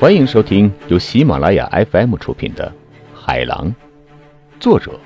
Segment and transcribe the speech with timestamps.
[0.00, 2.72] 欢迎收听由喜马拉雅 FM 出品的
[3.14, 3.68] 《海狼》，
[4.58, 4.98] 作者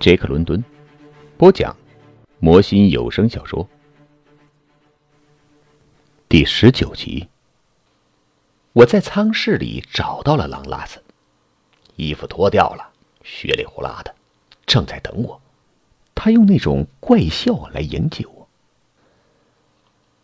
[0.00, 0.64] 杰克·伦敦，
[1.36, 1.76] 播讲
[2.40, 3.68] 魔心有声小说
[6.28, 7.28] 第十九集。
[8.72, 11.00] 我在舱室里找到了狼拉斯，
[11.94, 12.84] 衣服脱掉了，
[13.22, 14.12] 血里呼啦的，
[14.66, 15.40] 正在等我。
[16.16, 18.48] 他用那种怪笑来迎接我。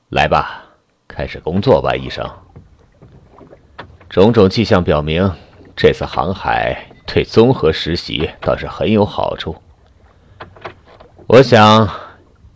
[0.09, 0.65] 来吧，
[1.07, 2.29] 开始工作吧，医生。
[4.09, 5.31] 种种迹象表明，
[5.77, 9.55] 这次航海对综合实习倒是很有好处。
[11.27, 11.87] 我想，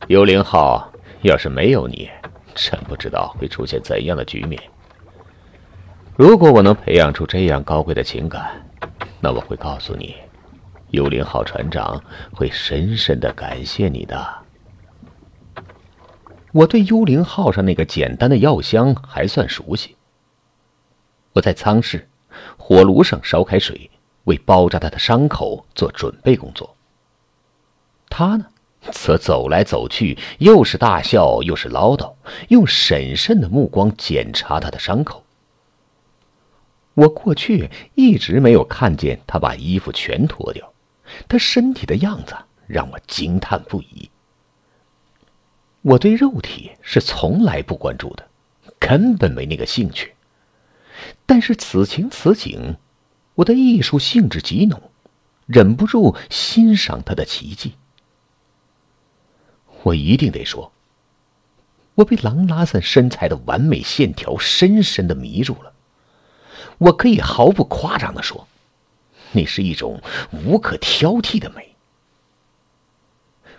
[0.06, 2.08] 幽灵号要是没有你，
[2.54, 4.60] 真不知道会出现怎样的局面。
[6.16, 8.50] 如果我能培养出这样高贵的情感，
[9.20, 10.16] 那我会告诉你，
[10.90, 14.26] 幽灵号船长会深深的感谢你的。
[16.52, 19.96] 我对幽灵号上那个简单的药箱还算熟悉。
[21.32, 22.08] 我在舱室
[22.56, 23.90] 火炉上烧开水，
[24.24, 26.76] 为包扎他的伤口做准备工作。
[28.08, 28.46] 他呢，
[28.92, 32.14] 则走来走去，又是大笑又是唠叨，
[32.48, 35.24] 用审慎的目光检查他的伤口。
[36.94, 40.72] 我过去一直没有看见他把衣服全脱掉，
[41.26, 42.34] 他身体的样子
[42.66, 44.10] 让我惊叹不已。
[45.80, 48.28] 我对肉体是从来不关注的，
[48.78, 50.14] 根本没那个兴趣。
[51.26, 52.76] 但是此情此景，
[53.36, 54.90] 我的艺术兴致极浓，
[55.46, 57.74] 忍不住欣赏他的奇迹。
[59.84, 60.72] 我一定得说，
[61.94, 65.72] 我被狼拉森身材的完美线条深深的迷住了。
[66.78, 68.46] 我可以毫不夸张的说，
[69.32, 71.74] 那是一种无可挑剔的美。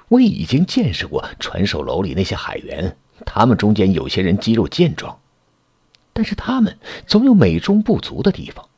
[0.10, 5.20] 我已经见识过船首楼里那些海员，他们中间有些人肌肉健壮。
[6.14, 8.70] 但是他们总有美中不足的地方，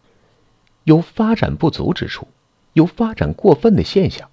[0.85, 2.27] 有发展不足之处，
[2.73, 4.29] 有发展过分的现象，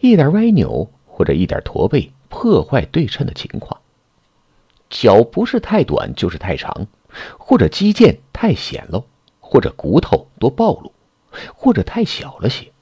[0.00, 3.80] 一点歪扭或者一点驼背破坏对称的情况。
[4.90, 6.86] 脚不是太短就是太长，
[7.38, 9.04] 或者肌腱太显露，
[9.38, 10.92] 或者骨头多暴露，
[11.54, 12.72] 或者太小了些。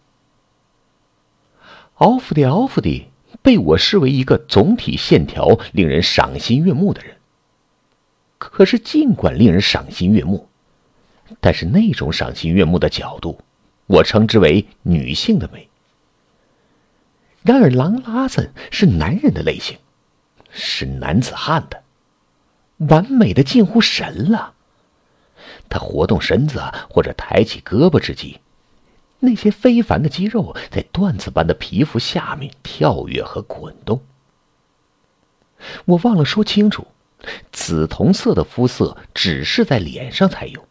[1.95, 3.09] 奥弗迪奥弗迪
[3.43, 7.16] 被我视为一个总体线条令人赏心悦目的人。
[8.39, 10.49] 可是，尽管令人赏心悦目，
[11.41, 13.41] 但是那种赏心悦目的角度，
[13.87, 15.69] 我称之为女性的美。
[17.43, 19.79] 然而，狼拉森是男人的类型，
[20.51, 21.83] 是男子汉的，
[22.89, 24.53] 完美的近乎神了。
[25.69, 26.61] 他活动身子
[26.91, 28.41] 或者抬起胳膊之际，
[29.21, 34.03] 那些非凡的肌肉在缎子般的皮肤下面跳跃和滚动。
[35.87, 36.87] 我忘了说清楚。
[37.53, 40.67] 紫铜色的肤色只是在脸上才有，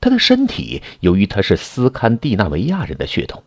[0.00, 3.42] 他的身体由于他是斯堪的纳维亚人的血统，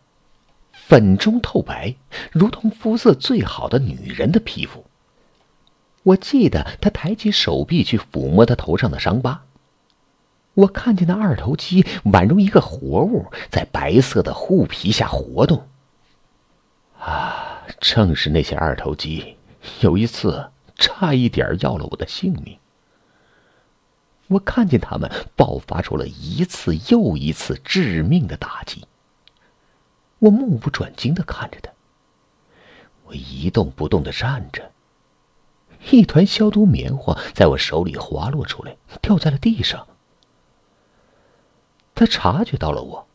[0.72, 1.94] 粉中透白，
[2.32, 4.84] 如同肤色最好的女人的皮肤。
[6.02, 9.42] 我记得他抬起手臂去抚摸他头上的伤疤，
[10.54, 15.66] 我看见那二头肌宛如一个活物在白色的护皮下活动。
[16.98, 19.36] 啊，正是那些二头肌，
[19.80, 20.50] 有一次。
[20.80, 22.58] 差一点要了我的性命。
[24.28, 28.86] 我看见他们爆发出了一次又一次致命的打击。
[30.20, 31.70] 我目不转睛的看着他。
[33.04, 34.70] 我一动不动的站着。
[35.90, 39.86] 一团消毒棉花在我手里滑落出来，掉在了地上。
[41.94, 43.06] 他察觉到了我，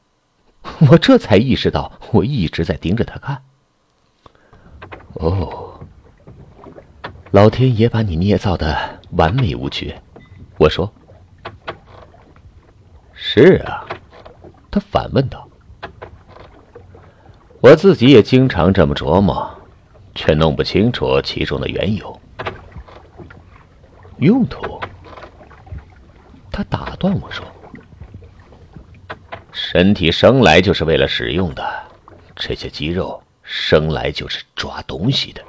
[0.90, 3.44] 我这才意识到我一直在盯着他看。
[5.14, 5.75] 哦。
[7.36, 9.94] 老天爷把你捏造的完美无缺，
[10.58, 10.90] 我说。
[13.14, 13.86] 是啊，
[14.72, 15.46] 他反问道。
[17.60, 19.54] 我自己也经常这么琢磨，
[20.16, 22.22] 却弄不清楚其中的缘由。
[24.20, 24.80] 用途？
[26.50, 27.46] 他打断我说
[29.52, 31.84] ：“身体生来就是为了使用的，
[32.38, 35.44] 这些肌肉生来就是抓东西的。”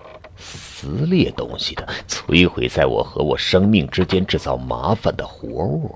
[0.86, 5.92] 撕裂东西的，摧毁在我和我生命之间制造麻烦的活物。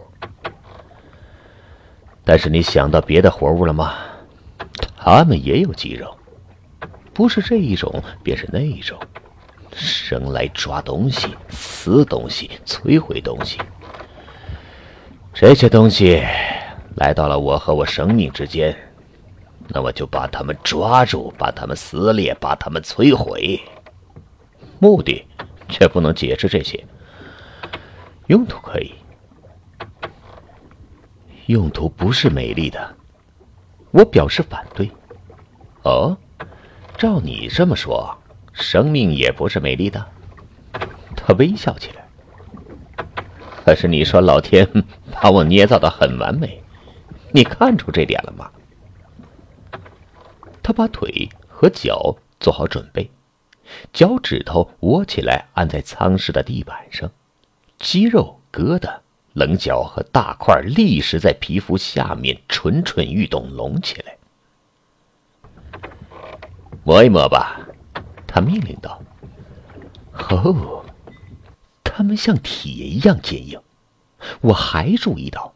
[2.24, 3.94] 但是你想到别的活物了吗？
[4.96, 6.12] 他们也有肌肉，
[7.14, 8.98] 不是这一种，便是那一种，
[9.72, 13.58] 生来抓东西、撕东西、摧毁东西。
[15.32, 16.20] 这些东西
[16.96, 18.76] 来到了我和我生命之间，
[19.68, 23.60] 那我就把它们抓住，把它们撕裂，把它们摧毁。
[24.80, 25.24] 目的
[25.68, 26.84] 却不能解释这些，
[28.26, 28.92] 用途可以。
[31.46, 32.96] 用途不是美丽的。
[33.90, 34.90] 我表示反对。
[35.82, 36.16] 哦，
[36.96, 38.16] 照你这么说，
[38.52, 40.04] 生命也不是美丽的。
[41.14, 42.08] 他微笑起来。
[43.64, 44.66] 可是你说老天
[45.12, 46.62] 把我捏造的很完美，
[47.32, 48.50] 你看出这点了吗？
[50.62, 53.10] 他把腿和脚做好准备，
[53.92, 57.10] 脚趾头窝起来按在舱室的地板上，
[57.78, 58.98] 肌肉、疙瘩、
[59.32, 64.16] 棱角和大块立时在皮肤下面蠢蠢欲动，隆起来。
[66.82, 67.60] 摸一摸吧，
[68.26, 69.00] 他命令道。
[70.12, 70.84] 哦，
[71.84, 73.60] 他们像铁一样坚硬。
[74.40, 75.54] 我还注意到，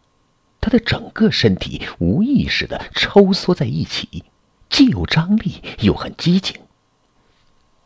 [0.60, 4.24] 他的整个身体无意识的抽缩在一起。
[4.70, 6.60] 既有张力，又很激情。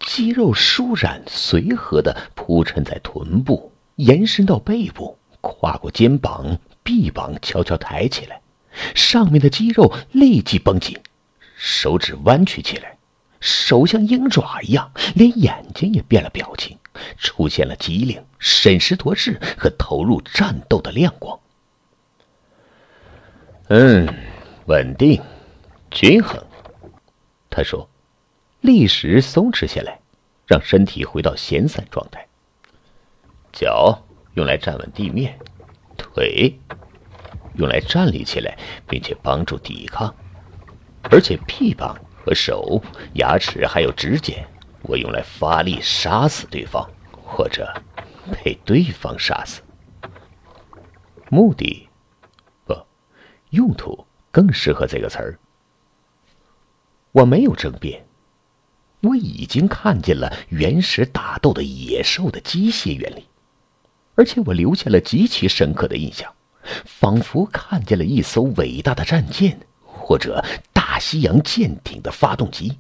[0.09, 8.41] 肌肉舒展随和的铺陈在臀部，延伸到背部，跨过肩膀、臂膀，悄悄抬起来。
[8.95, 10.99] 上面的肌肉立即绷紧，
[11.59, 12.97] 手指弯曲起来，
[13.39, 16.79] 手像鹰爪一样，连眼睛也变了表情，
[17.19, 21.39] 出现了机灵、审时度势和投入战斗的亮光。
[23.69, 24.09] 嗯，
[24.65, 25.21] 稳定，
[25.91, 26.43] 均衡。
[27.51, 27.87] 他说
[28.61, 30.01] ：“立时松弛下来，
[30.47, 32.27] 让身体回到闲散状态。
[33.53, 34.03] 脚
[34.35, 35.39] 用来站稳地面，
[35.97, 36.59] 腿
[37.55, 38.59] 用来站立起来，
[38.89, 40.15] 并且帮助抵抗。
[41.11, 42.83] 而且臂膀和手、
[43.15, 44.45] 牙齿还有指尖，
[44.83, 46.89] 我用来发力杀死对方，
[47.25, 47.73] 或者
[48.45, 49.63] 被对方杀死。
[51.31, 51.89] 目的
[52.67, 52.75] 不，
[53.51, 55.39] 用途更适合这个词儿。”
[57.13, 58.05] 我没有争辩，
[59.01, 63.27] 我已经看见了原始打斗的野兽的机械原理，
[64.17, 66.33] 而且我留下了极其深刻的印象，
[66.85, 72.77] 仿佛看见了一艘伟大的战舰或者大西洋舰艇的发动机。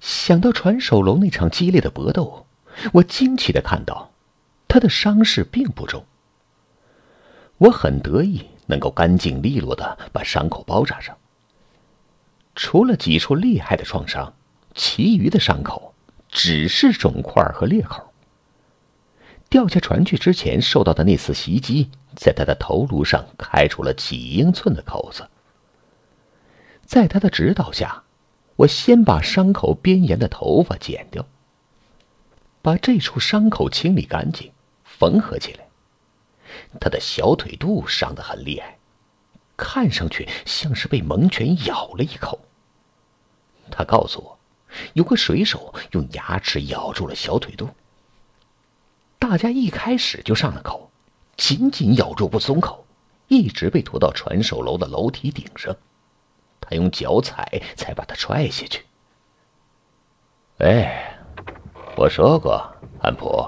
[0.00, 2.46] 想到船首楼那场激烈的搏斗，
[2.94, 4.10] 我惊奇的看到，
[4.66, 6.06] 他的伤势并不重。
[7.58, 11.14] 我很得意能够干净利落的把伤口包扎上。
[12.54, 14.32] 除了几处厉害的创伤，
[14.80, 15.94] 其余的伤口
[16.30, 18.14] 只是肿块和裂口。
[19.50, 25.28] 掉下船去之前受到的那次袭击，在他的头颅上开出了几英寸的口子。
[26.86, 28.04] 在他的指导下，
[28.56, 31.26] 我先把伤口边沿的头发剪掉，
[32.62, 34.50] 把这处伤口清理干净，
[34.82, 35.68] 缝合起来。
[36.80, 38.78] 他的小腿肚伤得很厉害，
[39.58, 42.40] 看上去像是被猛犬咬了一口。
[43.70, 44.39] 他告诉我，
[44.92, 47.68] 有个水手用牙齿咬住了小腿肚。
[49.18, 50.90] 大家一开始就上了口，
[51.36, 52.84] 紧紧咬住不松口，
[53.28, 55.76] 一直被拖到传手楼的楼梯顶上。
[56.60, 58.84] 他用脚踩，才把他踹下去。
[60.58, 61.18] 哎，
[61.96, 62.64] 我说过，
[63.02, 63.46] 安普，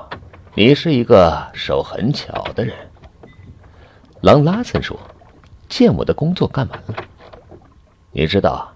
[0.55, 2.77] 你是一个手很巧的人。
[4.23, 4.99] 朗拉森说
[5.69, 6.95] ：“见我的工作干完了，
[8.13, 8.73] 你知道。”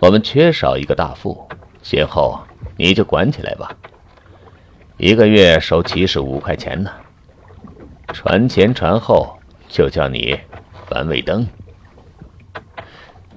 [0.00, 1.46] 我们缺少一个大副，
[1.82, 2.40] 今后
[2.76, 3.76] 你就管起来吧。
[4.96, 6.90] 一个月收七十五块钱呢，
[8.14, 9.38] 船前船后
[9.68, 10.40] 就叫你
[10.88, 11.46] 樊卫登。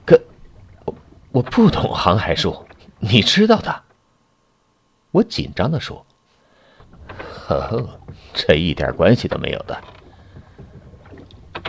[0.06, 0.18] 可
[0.86, 0.96] 我
[1.34, 2.66] 我不懂航海术，
[3.00, 3.82] 你知道的。
[5.12, 6.06] 我紧张的说
[7.46, 8.00] ：“呵呵，
[8.34, 9.78] 这一点关系都没有的。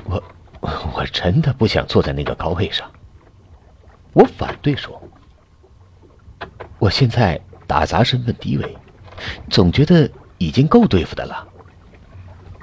[0.04, 0.22] 我
[0.94, 2.88] 我真的不想坐在那个高位上。”
[4.14, 5.02] 我反对说
[6.78, 8.76] ：“我现在打杂身份低微，
[9.50, 11.46] 总觉得已经够对付的了。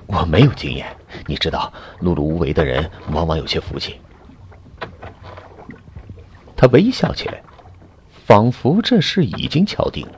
[0.07, 0.87] 我没有经验，
[1.27, 3.99] 你知道，碌碌无为的人往往有些福气。”
[6.55, 7.43] 他微笑起来，
[8.25, 10.13] 仿佛这事已经敲定了。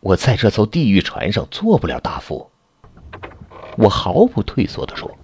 [0.00, 2.50] 我在这艘地狱船上做不了大副。
[3.76, 5.14] 我毫不退缩的说：“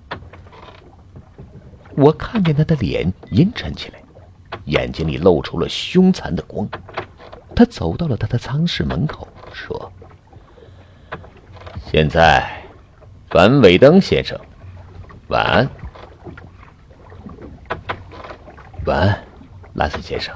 [1.96, 4.00] 我看见他的脸阴沉起来。”
[4.66, 6.68] 眼睛里露出了凶残的光，
[7.54, 9.92] 他走到了他的舱室门口，说
[11.90, 12.62] ：“现在，
[13.28, 14.38] 凡伟登先生，
[15.28, 15.68] 晚安。
[18.86, 19.24] ”“晚安，
[19.74, 20.34] 拉森先生。”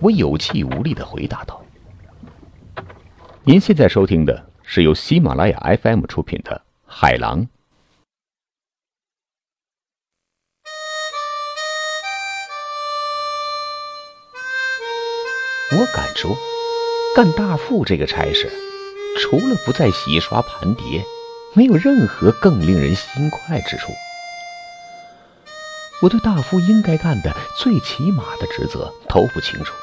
[0.00, 1.62] 我有气无力的回答道。
[3.44, 6.54] 您现在收听的是由喜马拉雅 FM 出品的
[6.86, 7.40] 《海狼》。
[15.78, 16.34] 我敢说，
[17.14, 18.50] 干大副这个差事，
[19.20, 21.04] 除了不再洗刷盘碟，
[21.52, 23.92] 没有任何更令人心快之处。
[26.00, 29.74] 我对大夫应该干的最起码的职责都不清楚。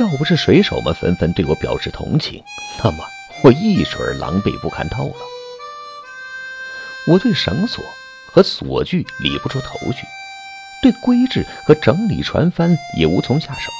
[0.00, 2.42] 要不是水手们纷纷对我表示同情，
[2.84, 2.98] 那么
[3.42, 5.16] 我一准狼狈不堪透了。
[7.06, 7.82] 我对绳索
[8.26, 10.06] 和锁具理不出头绪，
[10.82, 13.70] 对规制和整理船帆也无从下手。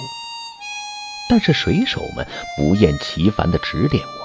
[1.28, 2.26] 但是水手们
[2.56, 4.22] 不厌其烦地指点我。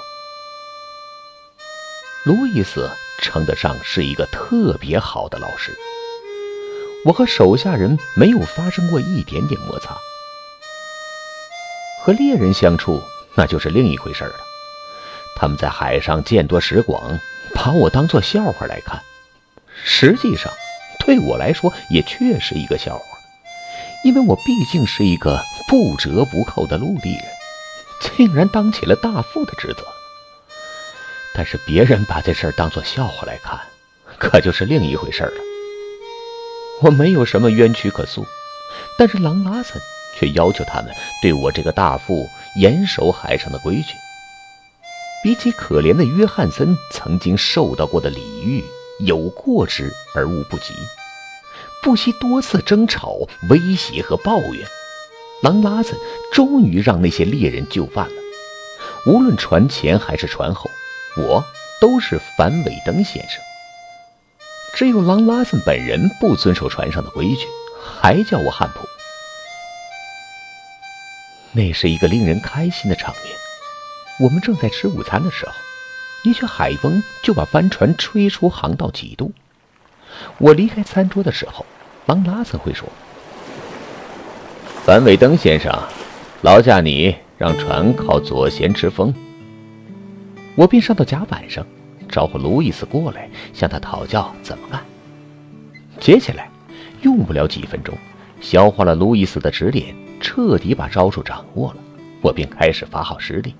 [2.31, 2.89] 路易斯
[3.21, 5.77] 称得上是一个特别好的老师。
[7.05, 9.95] 我和手下人没有发生过一点点摩擦。
[12.03, 13.01] 和猎人相处，
[13.35, 14.35] 那就是另一回事了。
[15.37, 17.19] 他们在海上见多识广，
[17.53, 19.01] 把我当作笑话来看。
[19.83, 20.51] 实际上，
[20.99, 23.03] 对我来说也确实一个笑话，
[24.03, 27.23] 因为我毕竟是一个不折不扣的陆地人，
[27.99, 29.83] 竟然当起了大副的职责。
[31.35, 33.59] 但是别人把这事儿当作笑话来看，
[34.17, 35.33] 可就是另一回事了。
[36.81, 38.25] 我没有什么冤屈可诉，
[38.97, 39.81] 但是狼拉森
[40.17, 43.93] 却要求他们对我这个大副严守海上的规矩。
[45.23, 48.63] 比起可怜的约翰森曾经受到过的礼遇，
[49.01, 50.73] 有过之而无不及。
[51.83, 53.17] 不惜多次争吵、
[53.49, 54.67] 威胁和抱怨，
[55.41, 55.95] 狼拉森
[56.33, 58.13] 终于让那些猎人就范了。
[59.05, 60.69] 无论船前还是船后，
[61.15, 61.43] 我
[61.79, 63.39] 都是反尾灯先生。
[64.73, 67.47] 只有狼拉森本人不遵守船上的规矩，
[67.99, 68.87] 还叫我汉普。
[71.53, 73.35] 那是一个令人开心的场面。
[74.19, 75.53] 我们正在吃午餐的时候，
[76.23, 79.31] 一曲海风就把帆船吹出航道几度。
[80.39, 81.65] 我离开餐桌的时候，
[82.07, 82.87] 狼拉森会说
[84.87, 85.69] ：“反尾灯先生，
[86.43, 89.13] 劳驾你让船靠左舷吃风。”
[90.55, 91.67] 我便上到甲板上。
[92.07, 94.79] 招呼路易斯过来，向他讨教怎么干。
[95.99, 96.49] 接下来，
[97.01, 97.93] 用不了几分钟，
[98.39, 101.77] 消化了路易斯的指点，彻底把招数掌握了，
[102.21, 103.53] 我便开始发号施令。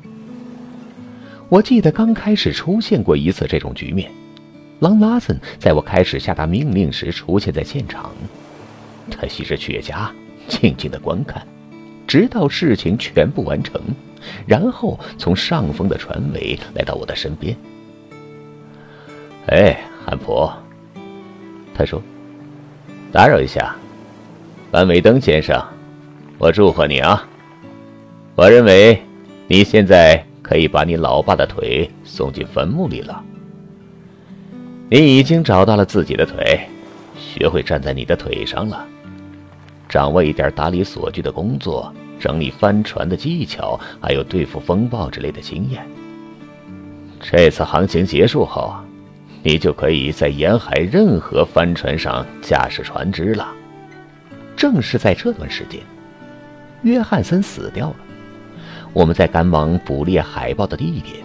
[1.49, 4.09] 我记得刚开始出现过一次这种局面，
[4.79, 8.11] 朗拉森在我开始下达命令时出现在现场，
[9.11, 10.07] 他吸着雪茄，
[10.47, 11.45] 静静的观看，
[12.07, 13.81] 直到事情全部完成，
[14.45, 17.55] 然后从上风的船尾来到我的身边。
[19.47, 20.49] 哎，汉普，
[21.73, 22.01] 他说
[23.11, 23.75] ：“打扰一下，
[24.71, 25.63] 班尾登先生，
[26.37, 27.27] 我祝贺你啊！
[28.35, 29.01] 我认为
[29.47, 33.23] 你现在可以把你老爸的腿送进坟墓里了。
[34.89, 36.61] 你已经找到了自己的腿，
[37.17, 38.85] 学会站在你的腿上了，
[39.87, 45.85] 掌握一点打理锁具的工作，整理帆船的技巧，还有对付风暴之类的经验。
[47.19, 48.75] 这次航行结束后。”
[49.43, 53.47] 你就可以在沿海任何帆船上驾驶船只了。
[54.57, 55.79] 正是在这段时间，
[56.81, 57.95] 约翰森死掉了。
[58.91, 61.23] 我们在赶往捕猎海豹的地点，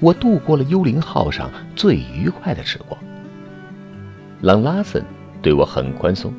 [0.00, 2.98] 我度过了幽灵号上最愉快的时光。
[4.40, 5.04] 朗拉森
[5.42, 6.32] 对我很宽松，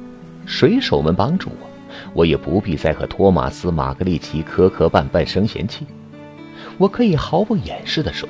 [0.46, 1.68] 水手们帮助我，
[2.14, 5.86] 我也不必再和托马斯·马格利奇磕磕绊绊生嫌弃。
[6.78, 8.28] 我可以毫不掩饰地说，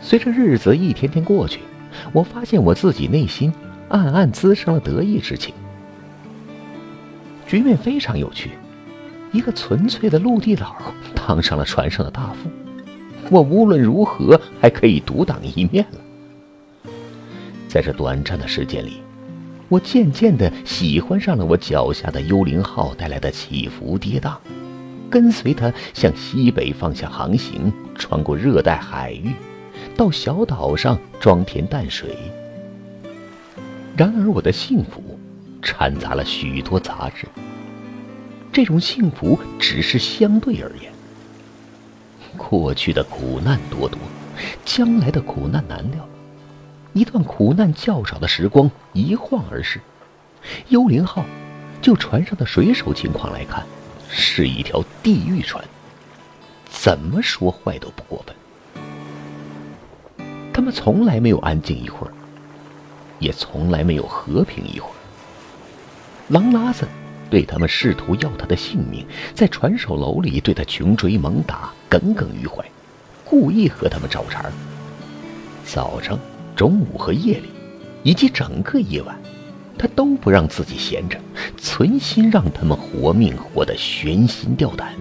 [0.00, 1.60] 随着日子一天天过去。
[2.12, 3.52] 我发现我自己内心
[3.88, 5.52] 暗暗滋生了得意之情。
[7.46, 8.50] 局面非常有趣，
[9.32, 10.76] 一个纯粹的陆地佬
[11.14, 12.48] 当上了船上的大副，
[13.28, 16.90] 我无论如何还可以独当一面了。
[17.66, 19.02] 在这短暂的时间里，
[19.70, 24.34] 我渐渐地喜欢上了我脚下的幽灵号带来的起伏跌宕，
[25.08, 29.32] 跟随它向西北方向航行，穿过热带海域。
[29.96, 32.16] 到小岛上装填淡水。
[33.96, 35.00] 然而，我的幸福
[35.62, 37.28] 掺杂了许多杂质。
[38.52, 40.92] 这种幸福只是相对而言。
[42.36, 43.98] 过去的苦难多多，
[44.64, 46.08] 将来的苦难难料。
[46.92, 49.80] 一段苦难较少的时光一晃而逝。
[50.68, 51.24] 幽灵号，
[51.80, 53.64] 就船上的水手情况来看，
[54.08, 55.64] 是一条地狱船。
[56.68, 58.34] 怎么说坏都不过分。
[60.52, 62.12] 他们从来没有安静一会儿，
[63.18, 64.94] 也从来没有和平一会儿。
[66.28, 66.88] 狼拉森
[67.28, 72.64] 对他们试图要他的性命，在船首楼里对他穷追猛打，耿耿于怀，
[73.24, 74.44] 故意和他们找茬。
[75.64, 76.18] 早上、
[76.60, 77.48] 中午和夜里，
[78.02, 79.18] 以及整个夜晚，
[79.78, 81.18] 他都不让自己闲着，
[81.56, 84.94] 存心让他们活命活得悬心吊胆。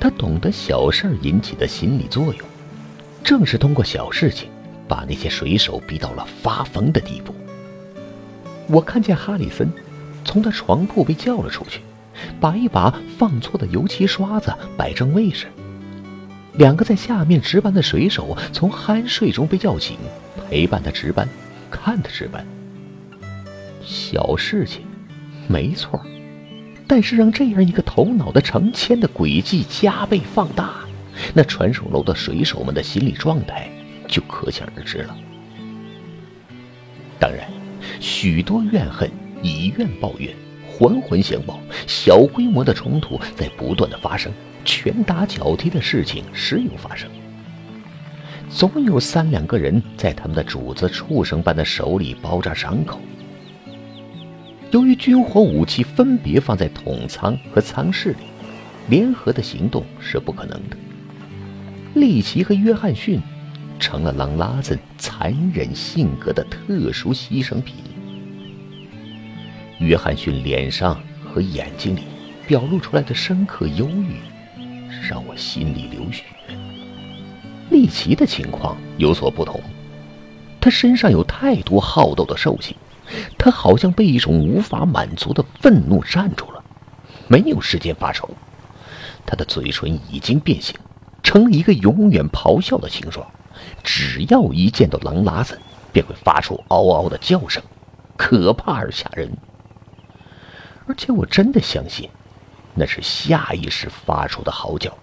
[0.00, 2.48] 他懂得小事引起的心理作用。
[3.22, 4.48] 正是通过小事情，
[4.88, 7.34] 把那些水手逼到了发疯的地步。
[8.66, 9.70] 我看见哈里森
[10.24, 11.82] 从他床铺被叫了出去，
[12.40, 15.48] 把一把放错的油漆刷子摆正位置。
[16.54, 19.96] 两个在下面值班的水手从酣睡中被叫醒，
[20.48, 21.28] 陪伴他值班，
[21.70, 22.46] 看他值班。
[23.82, 24.82] 小事情，
[25.48, 26.00] 没错，
[26.86, 30.70] 但是让这样一个头脑的成千的诡计加倍放大，
[31.32, 33.70] 那传送楼的水手们的心理状态
[34.06, 35.16] 就可想而知了。
[37.18, 37.48] 当然，
[38.00, 39.10] 许多怨恨、
[39.42, 40.34] 以怨报怨、
[40.68, 44.32] 环环相报，小规模的冲突在不断的发生。
[44.64, 47.08] 拳打脚踢的事情时有发生，
[48.48, 53.00] 总有三两个人在他们的主子畜生般的手里包扎伤口。
[54.70, 58.18] 由于军火武器分别放在桶仓和仓室里，
[58.88, 60.76] 联合的行动是不可能的。
[61.94, 63.20] 利奇和约翰逊
[63.80, 67.76] 成了狼拉子残忍性格的特殊牺牲品。
[69.80, 72.02] 约翰逊脸上和眼睛里
[72.46, 74.16] 表露出来的深刻忧郁。
[75.10, 76.22] 让我心里流血。
[77.68, 79.60] 利奇的情况有所不同，
[80.60, 82.76] 他身上有太多好斗的兽性，
[83.36, 86.62] 他好像被一种无法满足的愤怒占住了，
[87.26, 88.30] 没有时间发愁。
[89.26, 90.76] 他的嘴唇已经变形，
[91.24, 93.26] 成了一个永远咆哮的形状，
[93.82, 95.58] 只要一见到狼拉森，
[95.92, 97.60] 便会发出嗷嗷的叫声，
[98.16, 99.28] 可怕而吓人。
[100.86, 102.08] 而且我真的相信。
[102.72, 104.96] 那是下意识发出的嚎叫。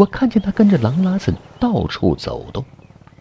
[0.00, 2.64] 我看见他跟着狼拉森到处走动，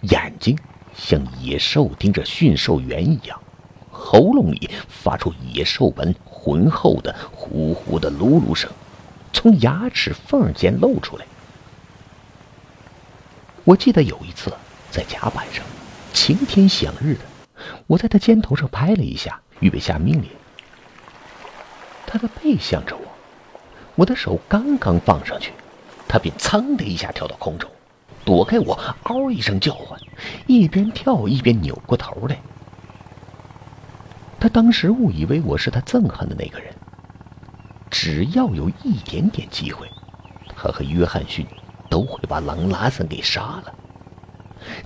[0.03, 0.57] 眼睛
[0.95, 3.37] 像野兽盯着驯兽员一样，
[3.91, 8.71] 喉咙里发出野兽般浑厚的呼呼的噜噜声，
[9.33, 11.25] 从牙齿缝间露出来。
[13.65, 14.49] 我记得有一次
[14.89, 15.65] 在甲板上，
[16.13, 17.21] 晴天响日的，
[17.87, 20.29] 我在他肩头上拍了一下，预备下命令。
[22.07, 23.03] 他的背向着我，
[23.95, 25.51] 我的手刚刚放上去，
[26.09, 27.69] 他便噌的一下跳到空中，
[28.25, 29.97] 躲开我，嗷一声叫唤，
[30.47, 32.41] 一边跳一边扭过头来。
[34.39, 36.73] 他当时误以为我是他憎恨的那个人。
[37.91, 39.87] 只要有一点点机会，
[40.57, 41.45] 他和约翰逊
[41.89, 43.73] 都会把狼拉森给杀了。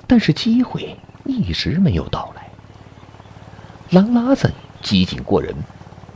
[0.05, 2.49] 但是机会一直没有到来。
[3.91, 5.55] 狼拉森机警过人。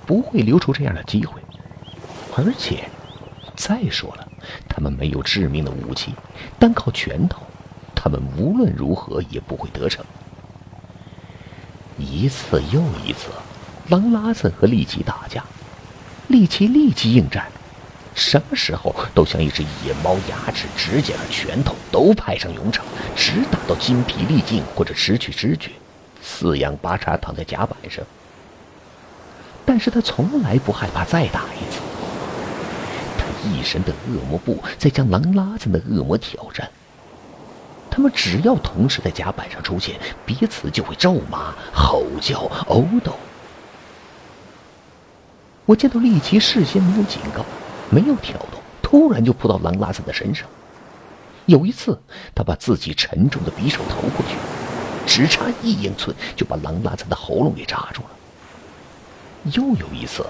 [0.05, 1.41] 不会留出这样的机会，
[2.37, 2.89] 而且，
[3.57, 4.26] 再说了，
[4.67, 6.13] 他们没有致命的武器，
[6.60, 7.41] 单靠拳头，
[7.95, 10.06] 他们无论如何也不会得逞。
[11.97, 13.30] 一次又一次，
[13.89, 15.43] 狼拉森和利奇打架，
[16.28, 17.47] 利奇立即应战，
[18.13, 25.71] 什么时候都像一只野猫，牙齿、指甲和拳头都派上用场，直打到筋疲力尽或者失去知觉，
[26.21, 28.06] 四仰八叉躺在甲板上。
[29.65, 31.82] 但是他从来不害怕再打一次。
[33.51, 36.69] 一身的恶魔布在将狼拉子的恶魔挑战。
[37.89, 43.13] 他们只要同时在甲板上出现，彼此就会咒骂、吼叫、殴斗。
[45.65, 47.43] 我见到利奇事先没有警告，
[47.89, 50.47] 没有挑逗，突然就扑到狼拉子的身上。
[51.45, 51.99] 有一次，
[52.36, 54.36] 他把自己沉重的匕首投过去，
[55.07, 58.10] 只差一英寸就把狼拉子的喉咙给扎住了。
[59.53, 60.25] 又有一次，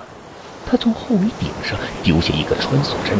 [0.70, 3.18] 他从后尾顶上丢下一个穿梭针，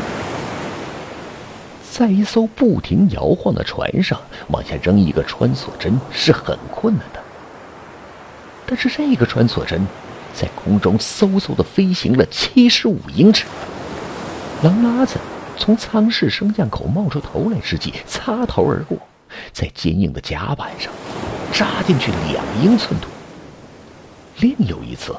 [1.90, 7.22] 在一艘不停摇晃的船上往下扔一个穿梭针是很困难的。
[8.66, 9.88] 但是这个穿梭针
[10.34, 13.46] 在空中嗖嗖的飞行了七十五英尺，
[14.62, 15.18] 狼拉子
[15.58, 18.98] 从舱室升降口冒出头来之际，擦头而过，
[19.54, 20.92] 在坚硬的甲板上
[21.54, 23.10] 扎进去两英寸多。
[24.40, 25.16] 另有一次。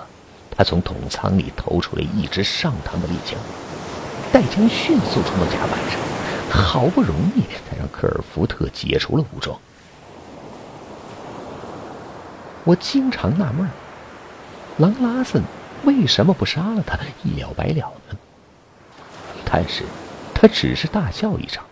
[0.58, 3.38] 他从桶仓里偷出来一支上膛的利枪，
[4.32, 6.00] 带枪迅速冲到甲板上，
[6.50, 9.56] 好不容易才让科尔福特解除了武装。
[12.64, 13.68] 我经常纳闷，
[14.78, 15.44] 狼拉森
[15.84, 18.16] 为什么不杀了他，一了百了呢？
[19.44, 19.84] 但是，
[20.34, 21.64] 他只是大笑一场，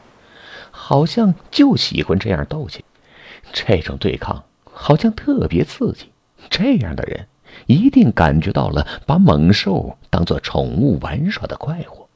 [0.70, 2.84] 好像就喜欢这样斗气。
[3.52, 6.12] 这种对抗好像特别刺激。
[6.48, 7.26] 这样的人。
[7.64, 12.06] 一定感觉到了把猛兽当做宠物玩耍的快活，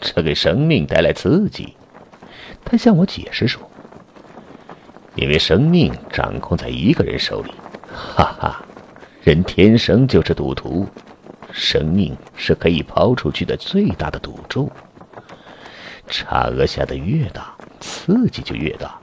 [0.00, 1.74] 这给生命带来刺激。
[2.64, 3.68] 他向我解释说
[5.16, 7.52] ：“因为生命掌控在一个人手里，
[7.92, 8.64] 哈哈，
[9.22, 10.86] 人天生就是赌徒，
[11.52, 14.70] 生命是可以抛出去的最大的赌注。
[16.06, 18.98] 差额下的越大，刺激就越大。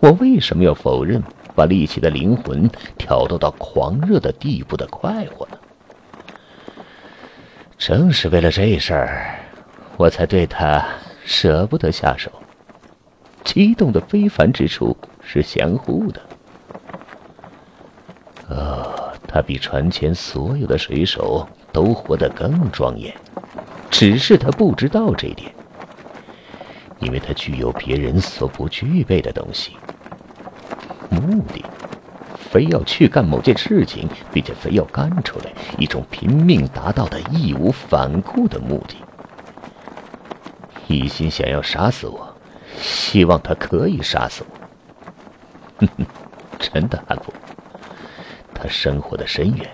[0.00, 1.22] 我为什么要否认
[1.58, 5.58] 把丽奇的灵魂挑逗到狂热的地步的快活呢？
[7.76, 9.40] 正是为了这事儿，
[9.96, 10.86] 我才对他
[11.24, 12.30] 舍不得下手。
[13.42, 16.20] 激动的非凡之处是相互的。
[18.50, 23.12] 哦，他比船前所有的水手都活得更庄严，
[23.90, 25.52] 只是他不知道这点，
[27.00, 29.76] 因为他具有别人所不具备的东西——
[31.10, 31.64] 目的，
[32.36, 38.96] 非要去干某件事情，并且非要干出来，一种拼命达到的义无反顾的目的，
[40.86, 42.34] 一心想要杀死我。
[42.80, 44.44] 希望他可以杀死
[45.80, 45.86] 我。
[46.58, 47.32] 真的，汉普，
[48.54, 49.68] 他生活的深远，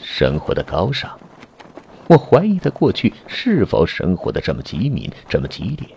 [0.00, 1.10] 生活的高尚。
[2.06, 5.88] 我怀疑他过去是否生活的这么机敏，这么激烈。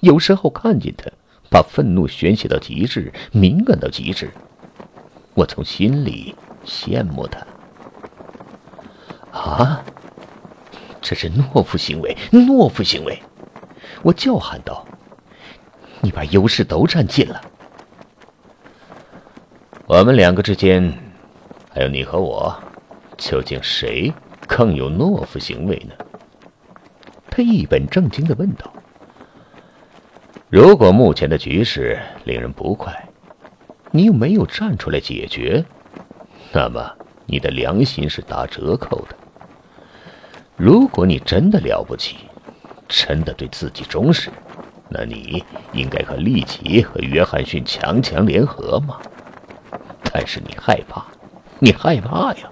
[0.00, 1.09] 有时候看见他
[1.50, 4.30] 把愤怒宣泄到极致，敏感到极致，
[5.34, 6.34] 我从心里
[6.64, 7.44] 羡慕他。
[9.36, 9.84] 啊，
[11.02, 13.20] 这是懦夫行为，懦夫行为！
[14.02, 14.86] 我叫喊道。
[16.02, 17.38] 你把优势都占尽了，
[19.86, 20.90] 我们两个之间，
[21.74, 22.58] 还有你和我，
[23.18, 24.10] 究竟谁
[24.46, 25.94] 更有懦夫行为呢？
[27.28, 28.72] 他一本正经的问道。
[30.50, 32.92] 如果目前的局势令人不快，
[33.92, 35.64] 你又没有站出来解决，
[36.52, 36.90] 那么
[37.24, 39.14] 你的良心是打折扣的。
[40.56, 42.16] 如果你真的了不起，
[42.88, 44.28] 真的对自己忠实。
[44.88, 48.96] 那你应该和利奇和约翰逊强强联合吗？
[50.12, 51.06] 但是你害怕，
[51.60, 52.50] 你害怕呀！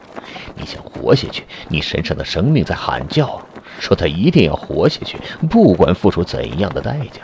[0.55, 3.43] 你想活下去，你身上的生命在喊叫，
[3.81, 5.19] 说他一定要活下去，
[5.51, 7.23] 不管付出怎样的代价。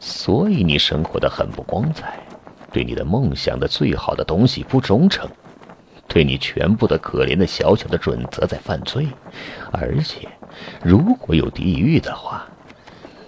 [0.00, 2.18] 所以你生活的很不光彩，
[2.72, 5.28] 对你的梦想的最好的东西不忠诚，
[6.08, 9.06] 对你全部的可怜的小小的准则在犯罪，
[9.70, 10.26] 而且
[10.82, 12.44] 如果有地狱的话。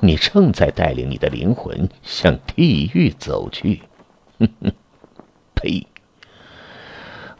[0.04, 3.82] 你正在带领你的灵魂向地狱走去，
[4.40, 4.72] 哼哼，
[5.54, 5.86] 呸！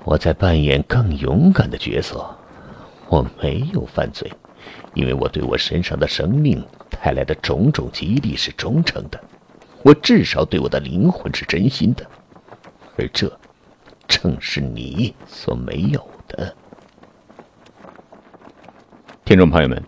[0.05, 2.25] 我在扮演更勇敢的角色，
[3.09, 4.31] 我没有犯罪，
[4.95, 9.19] 因为我对我身上的生命带来的种种激励是忠诚的，
[9.83, 12.07] 我至少对我的灵魂是真心的，
[12.97, 13.31] 而这
[14.07, 16.55] 正是你所没有的。
[19.25, 19.83] 听众朋友们，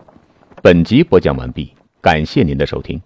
[0.63, 1.73] 本集播讲完毕。
[2.01, 3.01] 感谢您的收听。